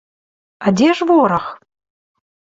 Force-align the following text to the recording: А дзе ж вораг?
А 0.65 0.73
дзе 0.79 0.87
ж 1.01 1.09
вораг? 1.11 1.45